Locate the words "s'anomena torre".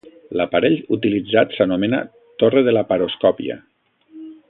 1.57-2.65